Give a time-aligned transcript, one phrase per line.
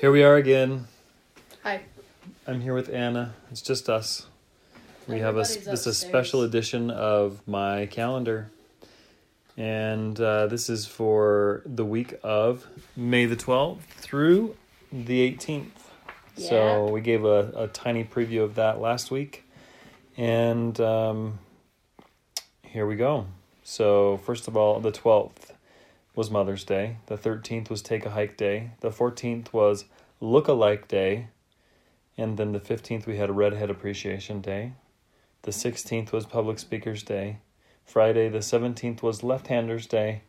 [0.00, 0.86] Here we are again.
[1.62, 1.82] Hi.
[2.46, 3.34] I'm here with Anna.
[3.50, 4.26] It's just us.
[5.06, 5.96] We have a this is a upstairs.
[5.98, 8.50] special edition of my calendar,
[9.56, 12.66] and uh, this is for the week of
[12.96, 14.56] May the 12th through
[14.92, 15.66] the 18th.
[16.36, 16.92] So Yeah.
[16.92, 19.44] we gave a, a tiny preview of that last week,
[20.16, 21.38] and um,
[22.62, 23.26] here we go.
[23.64, 25.49] So first of all, the 12th
[26.14, 26.96] was Mother's Day.
[27.06, 28.72] The 13th was Take a Hike Day.
[28.80, 29.84] The 14th was
[30.20, 31.28] Look Alike Day.
[32.16, 34.72] And then the 15th, we had Redhead Appreciation Day.
[35.42, 37.38] The 16th was Public Speakers Day.
[37.84, 40.22] Friday, the 17th, was Left Handers Day.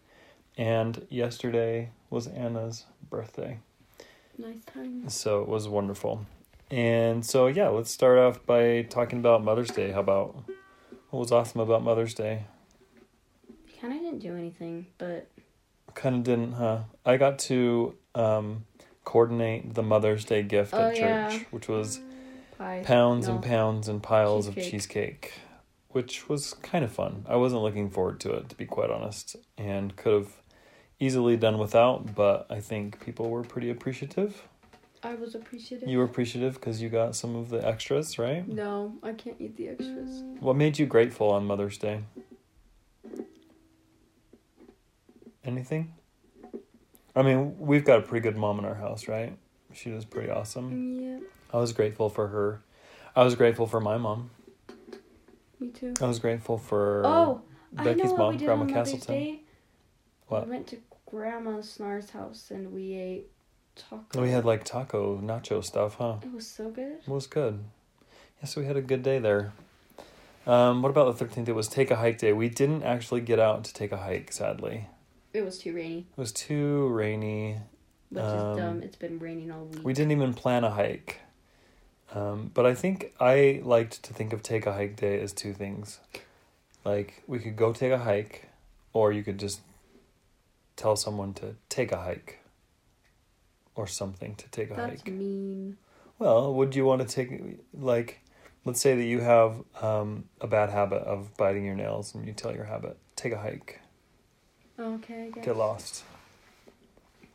[0.58, 3.60] And yesterday was Anna's birthday.
[4.38, 5.10] Nice time.
[5.10, 6.26] So it was wonderful.
[6.70, 9.92] And so, yeah, let's start off by talking about Mother's Day.
[9.92, 10.36] How about
[11.10, 12.46] what was awesome about Mother's Day?
[13.82, 15.28] Kind of didn't do anything, but
[15.96, 16.80] Kind of didn't, huh?
[17.06, 18.66] I got to um,
[19.04, 21.02] coordinate the Mother's Day gift Oh, at church,
[21.34, 21.40] yeah.
[21.52, 22.00] which was
[22.58, 22.82] pie.
[22.86, 24.72] pounds and pounds and piles of Cheesecake.
[24.72, 25.34] cheesecake,
[25.90, 27.26] which was kind of fun.
[27.28, 30.38] I wasn't looking forward to it, to be quite honest, and could have
[31.00, 34.44] easily done without, but I think people were pretty appreciative.
[35.04, 35.90] I was appreciative.
[35.90, 38.48] You were appreciative because you got some of the extras, right?
[38.48, 40.22] No, I can't eat the extras.
[40.40, 42.02] What made you grateful on Mother's Day?
[45.44, 45.94] Anything?
[47.16, 49.38] I mean, we've got a pretty good mom in our house, right?
[49.74, 51.00] She was pretty awesome.
[51.00, 51.20] Yeah,
[51.54, 52.62] I was grateful for her.
[53.16, 54.30] I was grateful for my mom.
[55.60, 55.94] me too.
[56.02, 57.42] I was grateful for Oh,
[57.78, 59.16] I know Becky's what mom, we did Grandma Castleton.
[59.16, 59.42] Day.
[60.28, 60.46] What?
[60.46, 63.28] We went to Grandma Snar's house and we ate
[63.76, 64.22] taco.
[64.22, 66.18] We had like taco nacho stuff, huh?
[66.22, 67.00] It was so good.
[67.06, 67.64] It was good.
[68.42, 69.54] Yes, we had a good day there.
[70.48, 71.48] Um, what about the 13th?
[71.50, 72.34] It was take a hike day.
[72.34, 74.88] We didn't actually get out to take a hike, sadly.
[75.34, 77.60] It was too rainy, It was too rainy.
[78.10, 78.84] which Um, is dumb.
[78.84, 79.84] It's been raining all week.
[79.84, 81.20] We didn't even plan a hike.
[82.14, 85.54] Um, but I think I liked to think of take a hike day as two
[85.54, 86.00] things.
[86.84, 88.50] Like we could go take a hike,
[88.92, 89.62] or you could just
[90.76, 92.40] tell someone to take a hike,
[93.76, 95.06] or something to take a That's hike.
[95.06, 95.78] That's mean.
[96.20, 98.20] Well, would you want to take like,
[98.66, 102.34] let's say that you have um, a bad habit of biting your nails, and you
[102.34, 103.80] tell your habit take a hike,
[104.80, 106.04] Okay, get lost.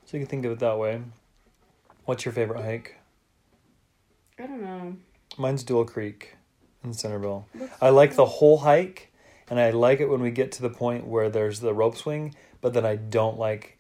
[0.05, 1.01] So you can think of it that way.
[2.05, 2.97] What's your favorite hike?
[4.39, 4.97] I don't know.
[5.39, 6.37] Mine's Deuel Creek
[6.85, 7.47] in Centerville.
[7.53, 9.13] What's I like the whole hike,
[9.49, 12.35] and I like it when we get to the point where there's the rope swing,
[12.61, 13.79] but then I don't like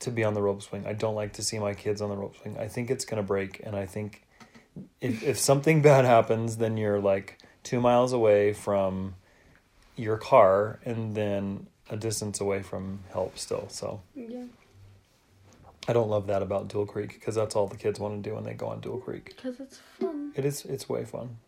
[0.00, 0.86] to be on the rope swing.
[0.86, 2.56] I don't like to see my kids on the rope swing.
[2.58, 4.22] I think it's going to break, and I think
[5.00, 9.14] if, if something bad happens, then you're like two miles away from
[9.96, 13.68] your car and then a distance away from help still.
[13.68, 14.44] So Yeah,
[15.86, 18.34] I don't love that about Deuel Creek because that's all the kids want to do
[18.34, 19.34] when they go on Deuel Creek.
[19.36, 20.32] because it's fun.
[20.34, 20.64] It is.
[20.64, 21.38] It's way fun.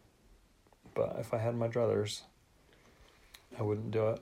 [0.94, 2.22] But if I had my druthers,
[3.58, 4.20] I wouldn't do it.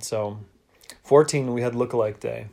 [0.00, 0.38] So,
[1.04, 2.46] fourteen, we had lookalike day,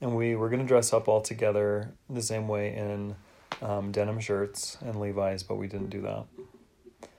[0.00, 3.16] and we were gonna dress up all together the same way in
[3.60, 6.24] um, denim shirts and Levi's, but we didn't do that.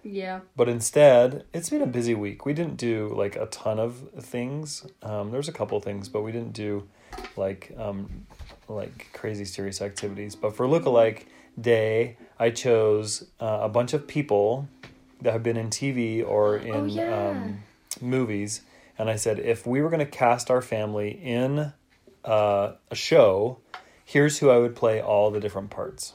[0.04, 0.40] Yeah.
[0.56, 2.46] But instead, it's been a busy week.
[2.46, 4.86] We didn't do like a ton of things.
[5.04, 6.88] Um, there was a couple things, but we didn't do
[7.36, 8.26] like um,
[8.68, 10.36] like crazy serious activities.
[10.36, 11.24] But for lookalike
[11.60, 14.68] day, I chose uh, a bunch of people
[15.22, 17.30] that have been in TV or in Oh, yeah.
[17.32, 17.64] um,
[18.00, 18.62] movies,
[18.98, 21.74] and I said if we were going to cast our family in
[22.24, 23.60] uh, a show,
[24.06, 26.14] here's who I would play all the different parts.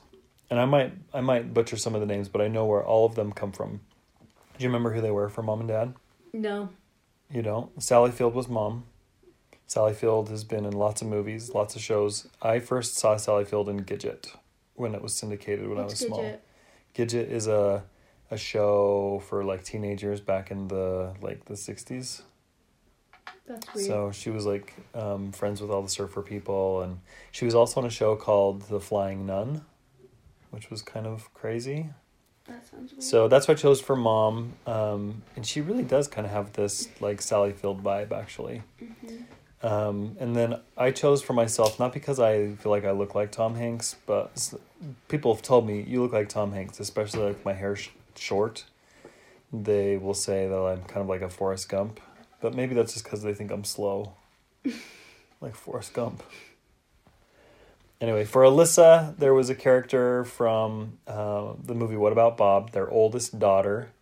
[0.54, 3.06] And I might I might butcher some of the names, but I know where all
[3.06, 3.80] of them come from.
[4.56, 5.94] Do you remember who they were for mom and dad?
[6.32, 6.68] No.
[7.28, 7.82] You don't.
[7.82, 8.84] Sally Field was mom.
[9.66, 12.28] Sally Field has been in lots of movies, lots of shows.
[12.40, 14.28] I first saw Sally Field in Gidget
[14.74, 16.22] when it was syndicated when I was What's small.
[16.22, 16.38] Gidget?
[16.94, 17.82] Gidget is a
[18.30, 22.22] a show for like teenagers back in the like the sixties.
[23.48, 23.88] That's weird.
[23.88, 27.00] So she was like um, friends with all the surfer people, and
[27.32, 29.62] she was also on a show called The Flying Nun,
[30.54, 31.90] which was kind of crazy.
[32.46, 33.02] that sounds weird.
[33.02, 36.52] So that's why I chose for mom, um, and she really does kind of have
[36.54, 38.62] this like Sally Field vibe, actually.
[38.82, 39.24] Mhm.
[39.62, 43.32] Um, and then I chose for myself not because I feel like I look like
[43.32, 44.52] Tom Hanks, but
[45.08, 48.64] people have told me you look like Tom Hanks, especially like my hair sh- short.
[49.50, 51.98] They will say that I'm kind of like a Forrest Gump,
[52.42, 54.12] but maybe that's just because they think I'm slow,
[55.40, 56.22] like Forrest Gump.
[58.04, 62.86] Anyway, for Alyssa, there was a character from uh, the movie What About Bob, their
[62.90, 63.92] oldest daughter,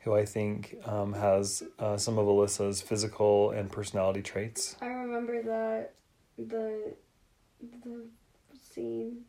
[0.00, 4.76] who I think um, has uh, some of Alyssa's physical and personality traits.
[4.82, 5.94] I remember that
[6.36, 6.92] the
[7.82, 8.04] the
[8.60, 9.22] scene.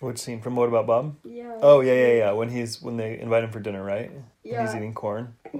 [0.00, 1.18] Which scene from What About Bob?
[1.22, 1.56] Yeah.
[1.62, 2.32] Oh yeah, yeah, yeah.
[2.32, 4.10] When he's when they invite him for dinner, right?
[4.10, 4.66] And Yeah.
[4.66, 5.36] He's eating corn.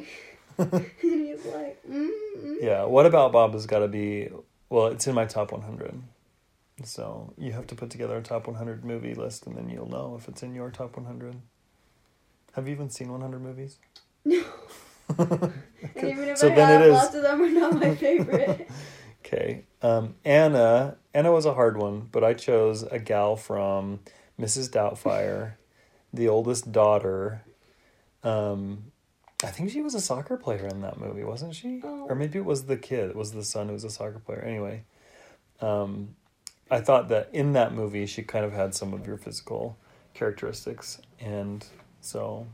[0.58, 2.56] and he's like, mm mm.
[2.60, 2.82] Yeah.
[2.86, 4.28] What About Bob has got to be.
[4.70, 6.02] Well, it's in my top 100.
[6.84, 10.16] So you have to put together a top 100 movie list, and then you'll know
[10.18, 11.36] if it's in your top 100.
[12.54, 13.78] Have you even seen 100 movies?
[14.24, 14.44] No.
[15.94, 17.94] And even if So I then have, it is- lots of them are not my
[17.94, 18.68] favorite.
[19.24, 19.64] Okay.
[19.82, 20.96] Um, Anna.
[21.12, 24.00] Anna was a hard one, but I chose a gal from
[24.40, 24.70] Mrs.
[24.70, 25.54] Doubtfire,
[26.14, 27.42] the oldest daughter.
[28.22, 28.92] Um,
[29.44, 31.80] I think she was a soccer player in that movie, wasn't she?
[31.84, 32.06] Oh.
[32.08, 33.10] Or maybe it was the kid.
[33.10, 34.40] It was the son who was a soccer player.
[34.40, 34.84] Anyway,
[35.60, 36.14] um,
[36.70, 39.76] I thought that in that movie she kind of had some of your physical
[40.14, 41.64] characteristics, and
[42.00, 42.46] so,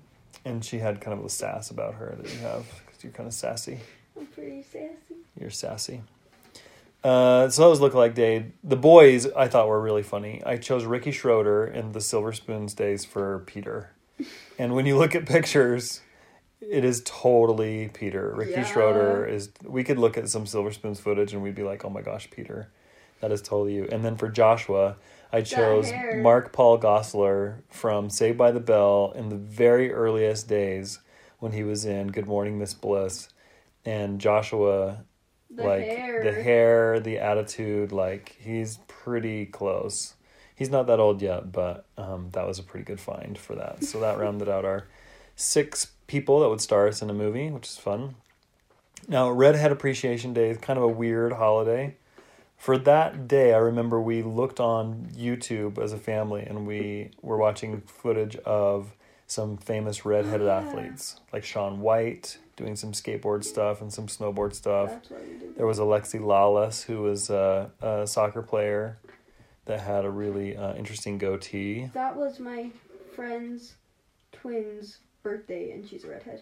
[0.44, 3.26] and she had kind of the sass about her that you have because you're kind
[3.26, 3.80] of sassy.
[4.18, 5.16] I'm pretty sassy.
[5.38, 6.02] You're sassy.
[7.02, 8.46] Uh, so that was Lookalike Day.
[8.62, 10.42] The boys I thought were really funny.
[10.46, 13.90] I chose Ricky Schroder in the Silver Spoons days for Peter.
[14.58, 16.00] And when you look at pictures,
[16.62, 18.32] it is totally Peter.
[18.34, 18.64] Ricky Yeah.
[18.64, 19.50] Schroder is.
[19.62, 22.30] We could look at some Silver Spoons footage and we'd be like, oh my gosh,
[22.30, 22.70] Peter.
[23.20, 23.88] That is totally you.
[23.90, 24.96] And then for Joshua,
[25.32, 25.90] I chose.
[26.16, 30.98] Mark Paul Gosselaar from Saved by the Bell in the very earliest days
[31.38, 33.28] when he was in Good Morning Miss Bliss.
[33.84, 35.04] And Joshua
[35.50, 36.22] The like hair.
[36.24, 40.14] the hair, the attitude, like he's pretty close.
[40.54, 43.82] He's not that old yet, but um, that was a pretty good find for that.
[43.84, 44.86] So that rounded out our
[45.36, 48.14] six people that would star us in a movie, which is fun.
[49.08, 51.96] Now, Redhead Appreciation Day is kind of a weird holiday.
[52.64, 57.36] For that day, I remember we looked on YouTube as a family and we were
[57.36, 58.96] watching footage of
[59.26, 60.60] some famous redheaded Yeah.
[60.60, 64.88] athletes, like Shaun White doing some skateboard stuff and some snowboard stuff.
[64.88, 65.56] That's what we did.
[65.58, 68.96] There was Alexi Lalas, who was a, a soccer player
[69.66, 71.90] that had a really uh, interesting goatee.
[71.92, 72.70] That was my
[73.14, 73.74] friend's
[74.32, 76.40] twin's birthday, and she's a redhead.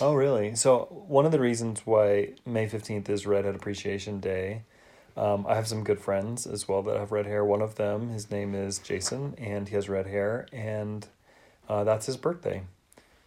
[0.00, 0.54] Oh, really?
[0.54, 4.62] So, one of the reasons why May 15th is Redhead Appreciation Day,
[5.16, 7.44] um, I have some good friends as well that have red hair.
[7.44, 11.06] One of them, his name is Jason, and he has red hair, and
[11.68, 12.62] uh, that's his birthday.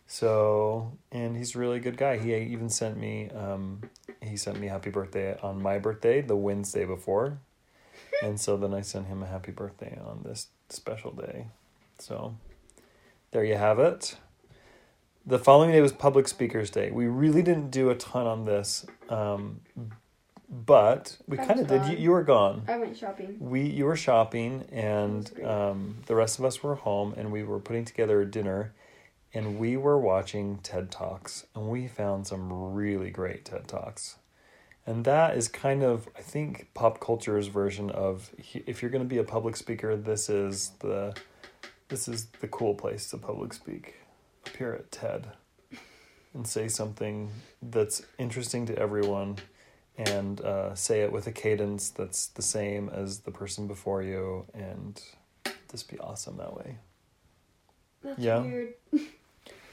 [0.07, 2.17] So, and he's a really good guy.
[2.17, 3.81] He even sent me, um,
[4.21, 7.39] he sent me happy birthday on my birthday, the Wednesday before.
[8.23, 11.47] And so then I sent him a happy birthday on this special day.
[11.99, 12.35] So,
[13.31, 14.17] there you have it.
[15.25, 16.91] The following day was Public Speakers Day.
[16.91, 19.61] We really didn't do a ton on this, um,
[20.49, 21.85] but we kind of did.
[21.85, 22.63] You, you were gone.
[22.67, 23.37] I went shopping.
[23.39, 27.59] We you were shopping, and um, the rest of us were home, and we were
[27.59, 28.73] putting together a dinner,
[29.33, 34.17] and we were watching TED Talks, and we found some really great TED Talks,
[34.85, 39.09] and that is kind of I think pop culture's version of if you're going to
[39.09, 41.15] be a public speaker, this is the
[41.87, 43.95] this is the cool place to public speak.
[44.45, 45.27] Appear at TED,
[46.35, 47.31] and say something
[47.63, 49.37] that's interesting to everyone
[49.97, 54.45] and uh, say it with a cadence that's the same as the person before you
[54.53, 55.01] and
[55.71, 56.77] just be awesome that way
[58.03, 58.41] That's Yeah.
[58.41, 58.73] weird.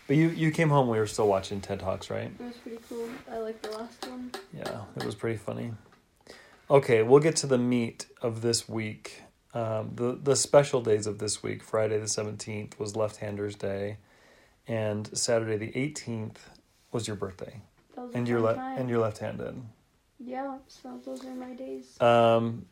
[0.06, 2.78] but you you came home we were still watching ted talks right It was pretty
[2.88, 3.08] cool.
[3.30, 4.30] I like the last one.
[4.54, 5.72] yeah it was pretty funny
[6.70, 9.22] okay we'll get to the meat of this week
[9.54, 13.98] um, the the special days of this week friday the 17th was left-handers day
[14.68, 16.36] and saturday the 18th
[16.92, 17.60] was your birthday
[17.96, 19.62] was and you're le- and you're left-handed
[20.24, 22.00] Yeah, so those are my days.
[22.00, 22.66] Um,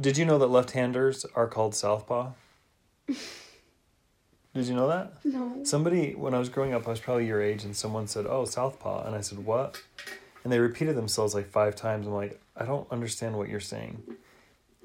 [0.00, 2.32] did you know that left-handers are called southpaw?
[3.06, 3.16] did
[4.54, 5.24] you know that?
[5.24, 5.64] no.
[5.64, 8.44] Somebody, when I was growing up, I was probably your age, and someone said, "Oh,
[8.44, 9.80] southpaw," and I said, "What?"
[10.42, 12.06] And they repeated themselves like five times.
[12.06, 14.02] I'm like, I don't understand what you're saying.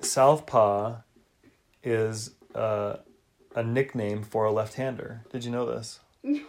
[0.01, 0.97] Southpaw
[1.83, 2.97] is uh,
[3.55, 5.23] a nickname for a left-hander.
[5.31, 5.99] Did you know this?
[6.21, 6.41] No.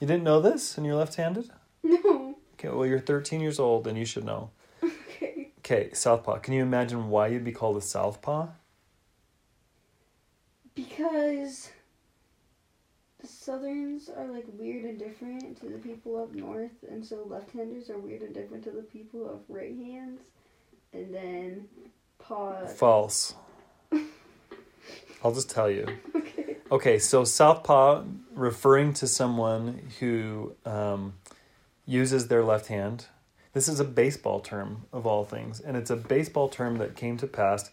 [0.00, 1.50] You didn't know this, and you're left-handed.
[1.82, 2.17] No.
[2.58, 4.50] Okay, well, you're 13 years old, and you should know.
[4.82, 5.52] Okay.
[5.58, 6.38] Okay, southpaw.
[6.38, 8.48] Can you imagine why you'd be called a southpaw?
[10.74, 11.70] Because
[13.20, 17.90] the Southerns are like weird and different to the people up north, and so left-handers
[17.90, 20.20] are weird and different to the people of right hands.
[20.92, 21.68] And then
[22.18, 22.66] paw.
[22.66, 23.34] False.
[25.22, 25.86] I'll just tell you.
[26.16, 26.56] Okay.
[26.70, 31.14] Okay, so southpaw, referring to someone who um,
[31.88, 33.06] uses their left hand.
[33.54, 37.16] This is a baseball term of all things, and it's a baseball term that came
[37.16, 37.70] to pass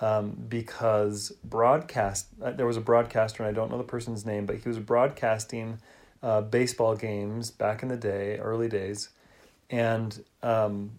[0.00, 2.26] um, because broadcast.
[2.40, 4.78] Uh, there was a broadcaster, and I don't know the person's name, but he was
[4.78, 5.78] broadcasting
[6.22, 9.08] uh, baseball games back in the day, early days,
[9.70, 10.90] and um,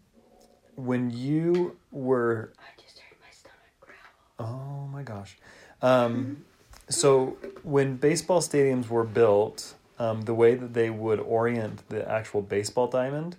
[0.75, 4.49] when you were I just heard my stomach growl.
[4.49, 5.37] Oh my gosh.
[5.83, 6.43] Um,
[6.89, 12.41] so when baseball stadiums were built, um, the way that they would orient the actual
[12.41, 13.35] baseball diamond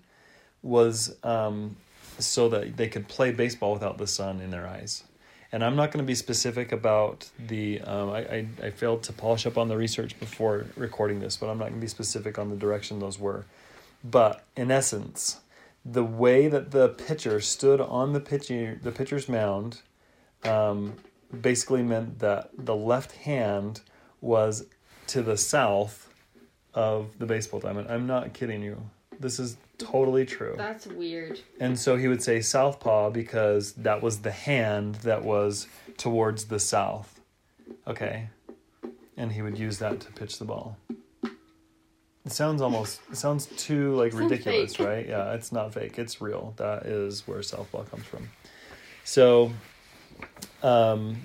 [0.63, 1.77] was um,
[2.19, 5.05] so that they could play baseball without the sun in their eyes.
[5.51, 7.81] And I'm not going to be specific about the.
[7.81, 11.49] Um, I, I I failed to polish up on the research before recording this, but
[11.49, 13.47] I'm not going to be specific on the direction those were.
[14.05, 15.41] But in essence,
[15.85, 19.81] the way that the pitcher stood on the pitcher the pitcher's mound
[20.45, 20.95] um,
[21.41, 23.81] basically meant that the left hand
[24.21, 24.67] was
[25.07, 26.08] to the south
[26.75, 27.89] of the baseball diamond.
[27.91, 28.81] I'm not kidding you.
[29.21, 30.55] This is totally true.
[30.57, 31.41] That's weird.
[31.59, 36.61] And so he would say southpaw because that was the hand that was towards the
[36.61, 37.21] south.
[37.87, 38.29] Okay.
[39.17, 40.77] And he would use that to pitch the ball.
[42.25, 44.87] It sounds almost it sounds too like Sounds ridiculous, fake.
[44.87, 45.09] right?
[45.09, 45.99] Yeah, it's not fake.
[45.99, 46.53] It's real.
[46.59, 48.29] That is where southpaw comes from.
[49.05, 49.51] So
[50.63, 51.17] um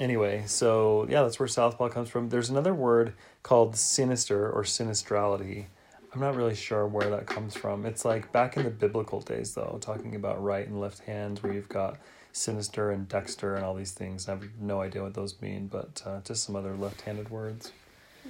[0.00, 2.28] anyway, so yeah, that's where southpaw comes from.
[2.28, 5.66] There's another word called sinister or sinistrality.
[6.12, 7.84] I'm not really sure where that comes from.
[7.84, 11.52] It's like back in the biblical days, though, talking about right and left hands, where
[11.52, 11.98] you've got
[12.32, 14.28] sinister and dexter and all these things.
[14.28, 17.72] I have no idea what those mean, but uh, just some other left handed words.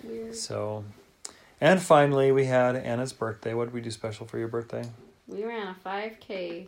[0.02, 0.34] Weird.
[0.34, 0.84] So,
[1.60, 3.52] and finally, we had Anna's birthday.
[3.52, 4.84] What did we do special for your birthday?
[5.26, 6.66] We ran a 5K.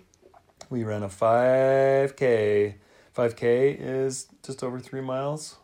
[0.69, 2.75] We ran a 5K.
[3.17, 5.57] 5K is just over three miles,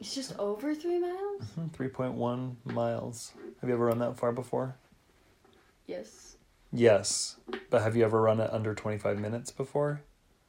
[0.00, 1.42] It's just over three miles?
[1.58, 3.32] Mhm, 3.1 miles.
[3.60, 4.76] Have you ever run that far before?
[5.86, 6.36] Yes.
[6.72, 7.36] Yes.
[7.70, 10.00] But have you ever run it under 25 minutes before?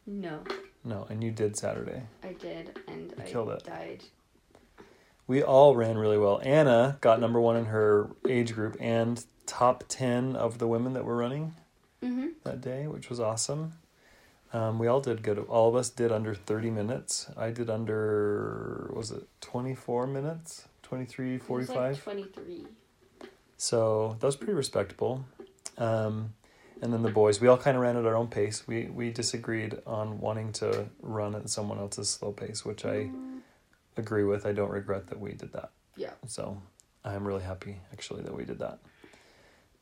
[0.07, 0.43] No,
[0.83, 2.03] No, and you did Saturday.
[2.24, 3.63] I did, and You I killed it.
[3.63, 4.03] died.
[5.27, 6.39] We all ran really well.
[6.43, 11.03] Anna got number one in her age group and top 10 of the women that
[11.05, 11.55] were running
[12.03, 12.27] Mm-hmm.
[12.43, 13.74] that day, which was awesome.
[14.54, 15.38] Um, we all did good.
[15.40, 17.28] All of us did under 30 minutes.
[17.36, 20.68] I did under, was it 24 minutes?
[20.84, 21.75] 23, 45?
[21.75, 22.68] Like 23.
[23.58, 25.25] So that was pretty respectable.
[25.78, 26.34] Um,
[26.82, 28.68] and then the boys, we all kind of ran at our own pace.
[28.68, 33.40] We we disagreed on wanting to run at someone else's slow pace, which I Mm,
[33.98, 34.46] agree with.
[34.46, 35.72] I don't regret that we did that.
[35.96, 36.12] Yeah.
[36.28, 36.62] So
[37.04, 38.80] I'm really happy actually that we did that.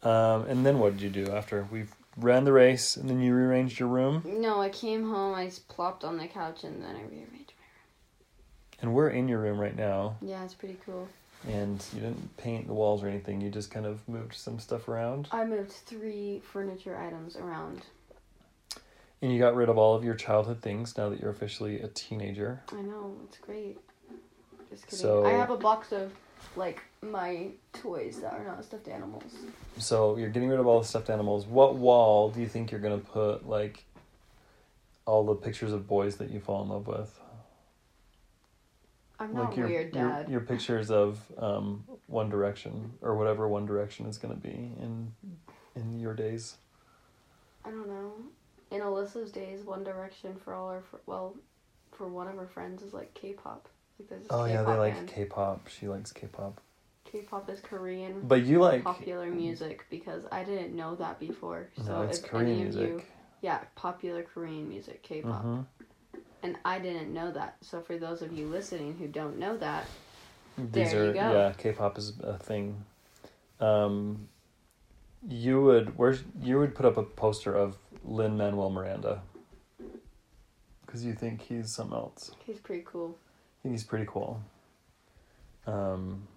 [0.08, 1.86] Um, and then what did you do after we
[2.17, 4.22] ran the race and then you rearranged your room?
[4.25, 7.65] No, I came home, I just plopped on the couch, and then I rearranged my
[7.65, 8.79] room.
[8.82, 10.15] And we're in your room right now.
[10.22, 11.08] Yeah, it's pretty cool.
[11.48, 13.41] And you didn't paint the walls or anything.
[13.41, 15.27] You just kind of moved some stuff around.
[15.32, 17.82] I moved three furniture items around.
[19.22, 21.88] And you got rid of all of your childhood things now that you're officially a
[21.89, 22.62] teenager.
[22.72, 23.77] I know, it's great.
[24.70, 25.00] Just kidding.
[25.00, 26.12] So- I have a box of,
[26.55, 29.33] like, my toys that are not stuffed animals.
[29.77, 31.45] So you're getting rid of all the stuffed animals.
[31.45, 33.83] What wall do you think you're gonna put like
[35.05, 37.19] all the pictures of boys that you fall in love with?
[39.19, 40.29] I'm not like your, weird, your Dad.
[40.29, 45.12] your pictures of um, One Direction or whatever One Direction is gonna be in
[45.75, 46.55] in your days.
[47.65, 48.13] I don't know.
[48.71, 51.35] In Alyssa's days, One Direction for all our fr- well,
[51.91, 53.67] for one of her friends is like K-pop.
[54.00, 55.07] Like Oh yeah, K-pop they like band.
[55.07, 55.67] K-pop.
[55.67, 56.59] She likes K-pop.
[57.05, 61.69] K-pop is Korean But you like popular music because I didn't know that before.
[61.77, 62.88] So no, it's if Korean any of music.
[62.89, 63.01] you,
[63.41, 65.65] yeah, popular Korean music, K-pop, Mhm.
[66.41, 67.57] and I didn't know that.
[67.62, 69.85] So for those of you listening who don't know that,
[70.55, 71.19] These There are you go.
[71.33, 72.85] yeah, K-pop is a thing.
[73.59, 74.27] Um,
[75.27, 79.21] you would where you would put up a poster of Lin Manuel Miranda
[80.85, 82.31] because you think he's something else.
[82.45, 83.17] he's pretty cool.
[83.63, 84.41] Think he's pretty cool.
[85.65, 86.27] Um,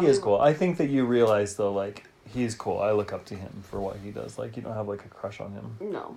[0.00, 0.40] he is cool.
[0.40, 2.80] I think that you realize though, like he's cool.
[2.80, 4.36] I look up to him for what he does.
[4.38, 5.76] Like you don't have like a crush on him.
[5.80, 6.16] No,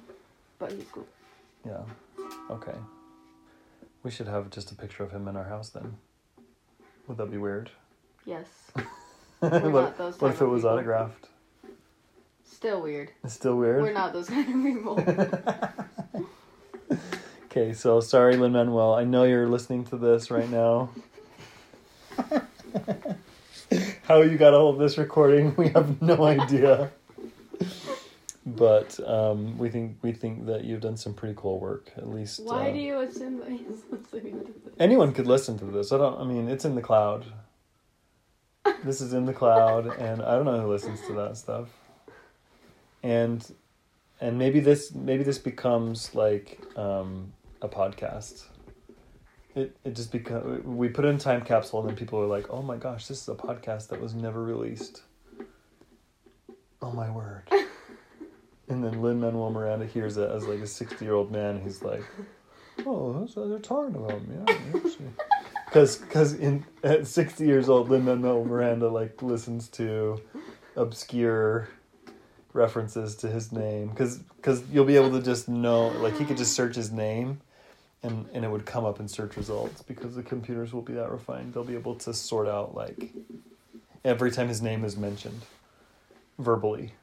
[0.59, 1.05] but he's cool.
[1.65, 1.81] Yeah.
[2.49, 2.75] Okay.
[4.03, 5.97] We should have just a picture of him in our house then.
[7.07, 7.69] Would that be weird?
[8.25, 8.47] Yes,
[9.39, 9.63] what
[10.19, 10.69] what if it was people.
[10.69, 11.27] autographed?
[12.65, 13.11] still weird.
[13.23, 13.83] It's still weird.
[13.83, 14.95] We're not those kind of people.
[17.57, 18.95] Okay, so sorry, Lin Manuel.
[18.95, 20.89] I know you're listening to this right now.
[24.03, 26.91] How you got all of this recording, we have no idea.
[28.45, 31.93] But um, we think we think that you've done some pretty cool work.
[31.95, 34.73] At least Why uh, do you assume that he's listening to this?
[34.77, 35.93] anyone could listen to this.
[35.93, 36.19] I don't.
[36.19, 37.25] I mean, it's in the cloud.
[38.83, 41.69] This is in the cloud, and I don't know who listens to that stuff.
[43.01, 43.49] And
[44.19, 47.31] and maybe this maybe this becomes like um,
[47.61, 48.45] a podcast.
[49.55, 52.61] It it just become we put in time capsule, and then people are like, "Oh
[52.61, 55.03] my gosh, this is a podcast that was never released."
[56.81, 57.43] Oh my word!
[58.67, 61.61] and then Lin Manuel Miranda hears it as like a sixty year old man.
[61.61, 62.03] He's like,
[62.85, 65.11] "Oh, that's what they're talking about me." Yeah.
[65.65, 70.19] Because because in at sixty years old, Lin Manuel Miranda like listens to
[70.75, 71.69] obscure
[72.55, 76.37] references to his name because because you'll be able to just know like he could
[76.37, 77.41] just search his name
[78.01, 81.11] and and it would come up in search results because the computers will be that
[81.11, 81.53] refined.
[81.53, 83.11] They'll be able to sort out like
[84.03, 85.41] every time his name is mentioned
[86.39, 86.93] verbally.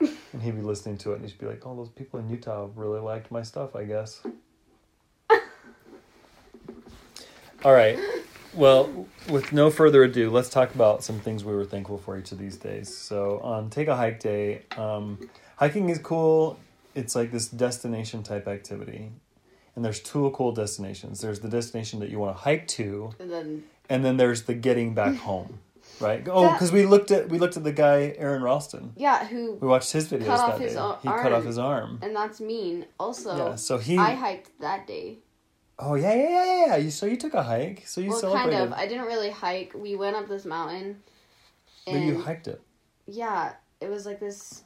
[0.00, 2.68] And he'd be listening to it and he'd be like oh those people in utah
[2.74, 4.22] really liked my stuff i guess.
[7.64, 7.98] All right
[8.54, 12.32] well with no further ado let's talk about some things we were thankful for each
[12.32, 12.94] of these days.
[12.94, 14.62] So on take a hike day.
[14.76, 16.58] Um, hiking is cool.
[16.94, 19.10] It's like this destination type activity.
[19.76, 21.20] And there's two cool destinations.
[21.20, 24.54] There's the destination that you want to hike to And then and then there's the
[24.54, 25.58] getting back home
[26.00, 26.26] right?
[26.28, 28.92] Oh because we looked at we looked at the guy aron ralston.
[28.96, 30.78] Yeah, who we watched his videos Cut off that his day.
[30.78, 31.98] ar- he cut off his arm.
[32.02, 32.86] And that's mean.
[32.98, 35.18] Also, yeah so he I hiked that day.
[35.78, 38.52] Oh yeah yeah yeah yeah, you so you took a hike so you well, celebrated
[38.58, 38.78] kind of.
[38.78, 39.72] I didn't really hike.
[39.74, 41.02] We went up this mountain,
[41.84, 42.60] but and you hiked it
[43.06, 44.62] yeah, it was like this.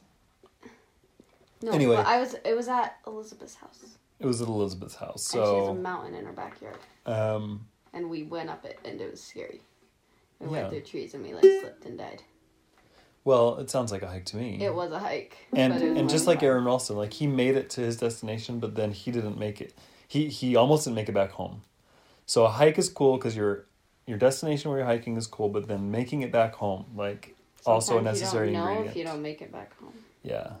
[1.61, 1.97] No, Anyway.
[1.97, 2.35] I was.
[2.45, 5.73] It was at Elizabeth's house, it was at elizabeth's house and she has a so
[5.73, 9.61] mountain in her backyard, um and we went up it, and it was scary.
[10.39, 10.51] We Yeah.
[10.51, 12.23] went through trees, and we like slipped and died.
[13.25, 15.89] well it sounds like a hike to me It was a hike, and but it
[15.89, 16.41] was and just like.
[16.43, 19.73] Aron Ralston, like he made it to his destination, but then he didn't make it.
[20.09, 21.61] He he almost didn't make it back home.
[22.25, 23.65] So a hike is cool because your
[24.07, 27.99] your destination where you're hiking is cool, but then making it back home, like also
[27.99, 28.95] a necessary you don't know ingredient.
[28.95, 29.93] if you don't make it back home.
[30.23, 30.53] Yeah.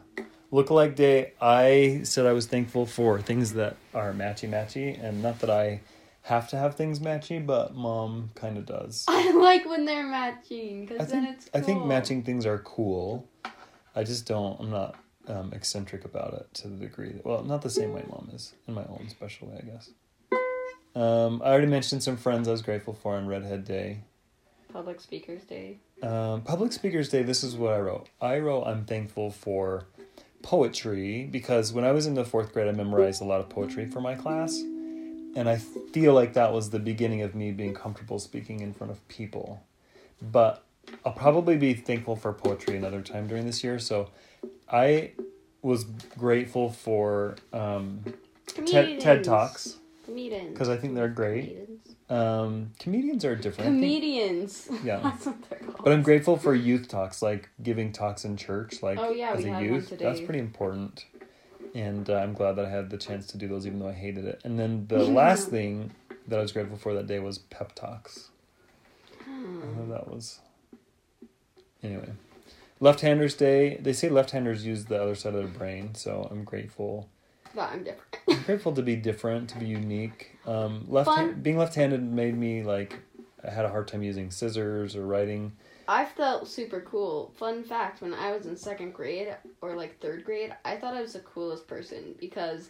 [0.53, 5.39] Lookalike day, I said I was thankful for things that are matchy matchy, and not
[5.39, 5.81] that I
[6.21, 9.05] have to have things matchy, but mom kind of does.
[9.07, 11.49] I like when they're matching because then it's.
[11.55, 13.27] I think matching things are cool.
[13.95, 14.59] I just don't.
[14.59, 14.95] I'm not
[15.29, 17.11] um, eccentric about it to the degree.
[17.11, 19.89] That, well, not the same way mom is in my own special way, I guess.
[20.95, 24.01] Um, I already mentioned some friends I was grateful for on Redhead Day.
[24.73, 25.79] Public Speakers Day.
[26.01, 27.23] Um, Public Speakers Day.
[27.23, 28.09] This is what I wrote.
[28.21, 29.85] I wrote I'm thankful for
[30.41, 33.85] poetry because when I was in the fourth grade, I memorized a lot of poetry
[33.85, 38.19] for my class, and I feel like that was the beginning of me being comfortable
[38.19, 39.63] speaking in front of people.
[40.21, 40.63] But
[41.05, 43.79] I'll probably be thankful for poetry another time during this year.
[43.79, 44.09] So
[44.71, 45.11] I
[45.61, 45.83] was
[46.17, 48.03] grateful for um,
[48.47, 50.51] TED, TED Talks Comedians.
[50.53, 51.47] because I think they're great.
[51.55, 51.95] Comedians.
[52.09, 53.67] Um, comedians are different.
[53.69, 54.67] Comedians.
[54.83, 54.99] Yeah.
[55.03, 55.83] That's what they're called.
[55.83, 59.45] But I'm grateful for youth talks, like giving talks in church, like Oh, yeah, as
[59.45, 59.93] a youth.
[59.99, 61.05] That's pretty important,
[61.75, 63.93] and uh, I'm glad that I had the chance to do those, even though I
[63.93, 64.41] hated it.
[64.43, 65.91] And then the last thing
[66.27, 68.29] that I was grateful for that day was pep talks.
[69.21, 69.89] I Hmm.
[69.91, 70.39] that was
[71.83, 72.09] anyway.
[72.81, 73.77] Left-handers day.
[73.77, 77.09] They say left-handers use the other side of their brain, so I'm grateful.
[77.53, 78.17] But I'm different.
[78.29, 80.37] I'm grateful to be different, to be unique.
[80.45, 82.99] Um, left being left-handed made me like
[83.43, 85.51] I had a hard time using scissors or writing.
[85.87, 87.33] I felt super cool.
[87.37, 91.01] Fun fact: when I was in second grade or like third grade, I thought I
[91.01, 92.69] was the coolest person because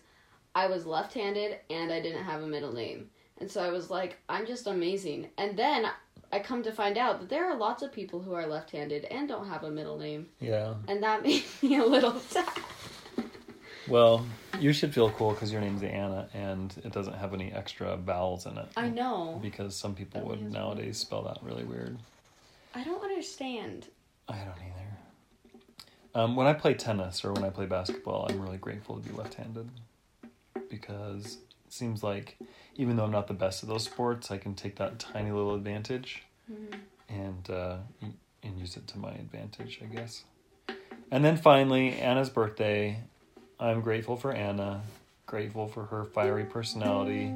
[0.56, 4.18] I was left-handed and I didn't have a middle name, and so I was like,
[4.30, 5.28] I'm just amazing.
[5.38, 5.86] And then
[6.32, 9.28] I come to find out that there are lots of people who are left-handed and
[9.28, 10.76] don't have a middle name, Yeah.
[10.88, 12.48] and that made me a little sad.
[13.88, 14.24] Well,
[14.60, 18.46] you should feel cool because your name's Anna and it doesn't have any extra vowels
[18.46, 18.68] in it.
[18.78, 19.40] I know.
[19.42, 21.98] Because some people That would nowadays spell that really weird.
[22.76, 23.88] I don't understand.
[24.28, 25.60] I don't either.
[26.14, 29.16] Um, when I play tennis or when I play basketball, I'm really grateful to be
[29.16, 29.70] left-handed
[30.70, 32.38] because it seems like
[32.76, 35.56] even though I'm not the best at those sports, I can take that tiny little
[35.56, 36.24] advantage
[37.10, 37.78] and uh,
[38.44, 40.24] and use it to my advantage, I guess.
[41.12, 43.02] And then finally, Anna's birthday.
[43.60, 44.82] I'm grateful for Anna,
[45.26, 47.34] grateful for her fiery personality,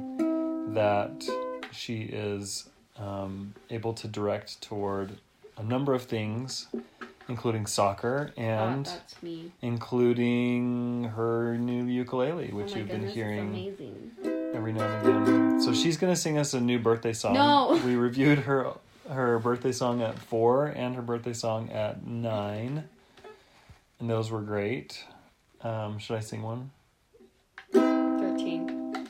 [0.74, 1.22] that
[1.70, 5.18] she is um, able to direct toward
[5.58, 6.68] a number of things,
[7.28, 9.52] including soccer and that's me.
[9.60, 14.10] including her new ukulele, which oh you've been goodness, it's hearing amazing.
[14.54, 15.60] Every now and again.
[15.60, 17.34] So she's gonna sing us a new birthday song.
[17.34, 17.80] No.
[17.84, 18.72] We reviewed her
[19.10, 22.84] her birthday song at four and her birthday song at nine,
[24.00, 25.04] and those were great.
[25.60, 26.70] Um, should I sing one?
[27.72, 29.08] Thirteen.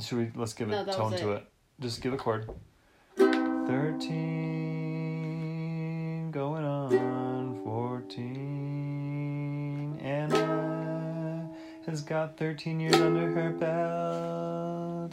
[0.00, 0.30] Should we?
[0.34, 1.44] Let's give No, a tone to it.
[1.80, 2.48] Just give a chord.
[3.16, 4.10] Thirteen,
[6.30, 8.59] going on fourteen.
[11.90, 15.12] Has got thirteen years under her belt.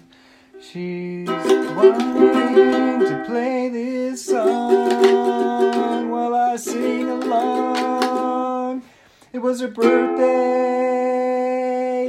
[0.61, 8.83] She's wanting to play this song while I sing along.
[9.33, 10.23] It was her birthday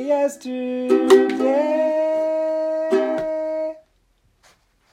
[0.07, 0.97] yesterday.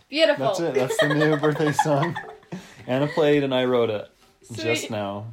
[0.08, 0.46] Beautiful.
[0.46, 0.74] That's it.
[0.74, 2.16] That's the new birthday song.
[2.88, 4.10] Anna played and I wrote it
[4.54, 5.26] just now.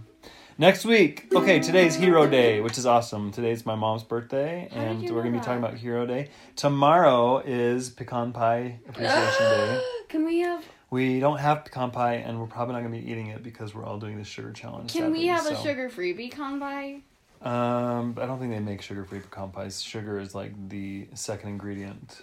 [0.63, 3.33] Next week, okay, today's Hero Day, which is awesome.
[3.33, 5.71] Today's my mom's birthday, How did and you we're know gonna be talking that?
[5.71, 6.29] about Hero Day.
[6.55, 9.83] Tomorrow is Pecan Pie Appreciation Day.
[10.09, 13.27] Can we have We don't have pecan pie, and we're probably not gonna be eating
[13.27, 14.93] it because we're all doing the sugar challenge.
[14.93, 17.01] Can we sadly, have a so- sugar free pecan pie?
[17.43, 19.83] Um, I don't think they make sugar-free pecan pies.
[19.83, 22.23] Sugar is like the second ingredient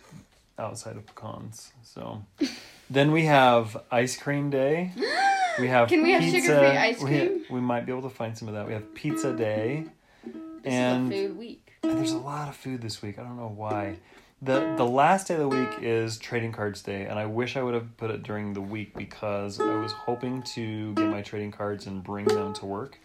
[0.57, 1.73] outside of pecans.
[1.83, 2.23] So,
[2.89, 4.93] then we have ice cream day.
[5.59, 6.41] We have Can we have pizza.
[6.41, 7.45] sugar-free ice we- cream?
[7.49, 8.67] We, might be able to find some of that.
[8.67, 9.85] We have pizza day,
[10.25, 11.71] This and, is a food week.
[11.83, 13.19] and there's a lot of food this week.
[13.19, 13.97] I don't know why.
[14.41, 17.61] the The last day of the week is trading cards day, and I wish I
[17.63, 21.51] would have put it during the week because I was hoping to get my trading
[21.51, 22.97] cards and bring them to work,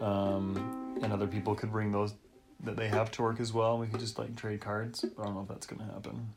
[0.00, 2.14] um, and other people could bring those
[2.64, 3.78] that they have to work as well.
[3.78, 5.02] We could just like trade cards.
[5.02, 6.28] But I don't know if that's gonna happen.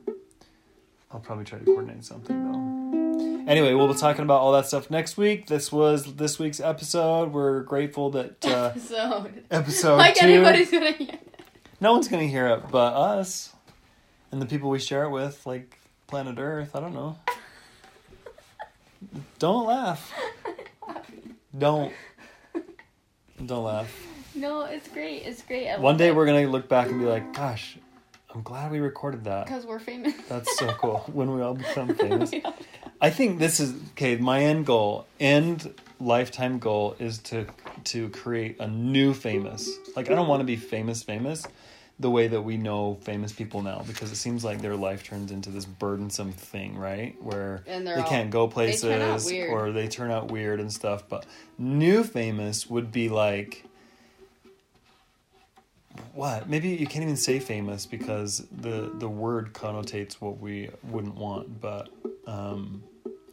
[1.11, 2.78] I'll probably try to coordinate something though.
[3.49, 5.47] Anyway, we'll be talking about all that stuff next week.
[5.47, 7.33] This was this week's episode.
[7.33, 10.27] We're grateful that uh, so episode like two.
[10.27, 11.17] anybody's gonna hear.
[11.81, 13.51] No one's gonna hear it but us
[14.31, 16.75] and the people we share it with, like planet Earth.
[16.75, 17.17] I don't know.
[19.39, 20.13] Don't laugh.
[21.57, 21.91] Don't.
[23.43, 24.05] Don't laugh.
[24.35, 25.23] No, it's great.
[25.23, 25.69] It's great.
[25.69, 26.15] I One day it.
[26.15, 27.79] we're gonna look back and be like, "Gosh,
[28.33, 29.45] I'm glad we recorded that.
[29.45, 30.13] because we're famous.
[30.29, 32.31] That's so cool." when we all become famous.
[33.01, 34.17] I think this is okay.
[34.17, 37.47] My end goal, end lifetime goal, is to
[37.85, 39.69] to create a new famous.
[39.95, 41.47] Like I don't want to be famous, famous,
[41.99, 45.31] the way that we know famous people now, because it seems like their life turns
[45.31, 47.15] into this burdensome thing, right?
[47.23, 49.49] Where they're all- can't go they places weird.
[49.51, 51.07] or they turn out weird and stuff.
[51.09, 51.25] But
[51.57, 53.63] new famous would be like.
[56.13, 56.49] What?
[56.49, 61.59] Maybe you can't even say famous because the the word connotates what we wouldn't want.
[61.61, 61.89] But
[62.27, 62.83] um,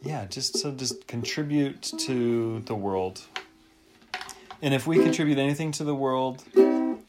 [0.03, 3.23] yeah, just so just contribute to the world.
[4.63, 6.43] And if we contribute anything to the world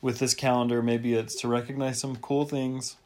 [0.01, 2.97] with this calendar, maybe it's to recognize some cool things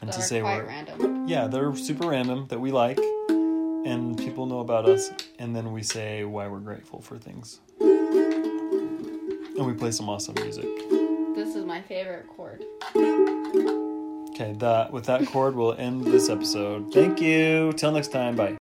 [0.00, 1.26] and that to say quite we're random.
[1.26, 5.82] yeah, they're super random that we like and people know about us and then we
[5.82, 7.60] say why we're grateful for things.
[7.80, 10.66] And we play some awesome music.
[11.74, 12.62] My favorite chord.
[14.30, 16.94] Okay, that with that chord we'll end this episode.
[16.94, 17.72] Thank you.
[17.72, 18.36] Till next time.
[18.36, 18.52] Bye.